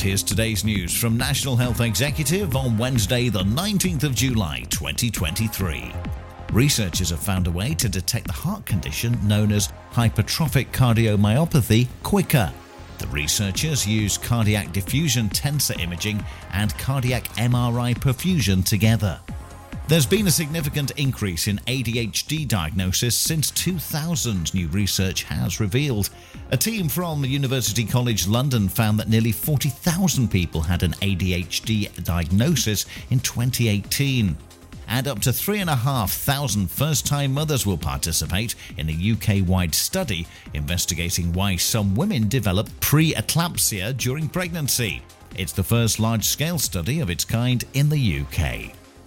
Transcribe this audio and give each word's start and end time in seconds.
here's 0.00 0.22
today's 0.22 0.64
news 0.64 0.98
from 0.98 1.16
National 1.16 1.56
Health 1.56 1.80
Executive 1.80 2.56
on 2.56 2.78
Wednesday, 2.78 3.28
the 3.28 3.42
19th 3.42 4.04
of 4.04 4.14
July, 4.14 4.64
2023. 4.70 5.92
Researchers 6.52 7.10
have 7.10 7.20
found 7.20 7.46
a 7.46 7.50
way 7.50 7.74
to 7.74 7.88
detect 7.88 8.26
the 8.26 8.32
heart 8.32 8.64
condition 8.64 9.18
known 9.26 9.52
as 9.52 9.72
hypertrophic 9.92 10.68
cardiomyopathy 10.72 11.86
quicker. 12.02 12.50
The 12.98 13.08
researchers 13.08 13.86
used 13.86 14.22
cardiac 14.22 14.72
diffusion 14.72 15.28
tensor 15.28 15.78
imaging 15.78 16.24
and 16.52 16.76
cardiac 16.78 17.24
MRI 17.34 17.94
perfusion 17.94 18.64
together. 18.64 19.20
There's 19.90 20.06
been 20.06 20.28
a 20.28 20.30
significant 20.30 20.92
increase 20.92 21.48
in 21.48 21.58
ADHD 21.66 22.46
diagnosis 22.46 23.16
since 23.16 23.50
2000, 23.50 24.54
new 24.54 24.68
research 24.68 25.24
has 25.24 25.58
revealed. 25.58 26.10
A 26.52 26.56
team 26.56 26.88
from 26.88 27.24
University 27.24 27.84
College 27.84 28.28
London 28.28 28.68
found 28.68 29.00
that 29.00 29.08
nearly 29.08 29.32
40,000 29.32 30.30
people 30.30 30.60
had 30.60 30.84
an 30.84 30.92
ADHD 31.02 32.04
diagnosis 32.04 32.86
in 33.10 33.18
2018 33.18 34.36
and 34.86 35.08
up 35.08 35.18
to 35.22 35.32
3,500 35.32 36.70
first 36.70 37.04
time 37.04 37.34
mothers 37.34 37.66
will 37.66 37.76
participate 37.76 38.54
in 38.76 38.88
a 38.88 39.12
UK 39.14 39.44
wide 39.44 39.74
study 39.74 40.24
investigating 40.54 41.32
why 41.32 41.56
some 41.56 41.96
women 41.96 42.28
develop 42.28 42.68
preeclampsia 42.78 43.96
during 43.96 44.28
pregnancy. 44.28 45.02
It's 45.36 45.52
the 45.52 45.64
first 45.64 45.98
large 45.98 46.26
scale 46.26 46.60
study 46.60 47.00
of 47.00 47.10
its 47.10 47.24
kind 47.24 47.64
in 47.74 47.88
the 47.88 48.20
UK. 48.20 48.79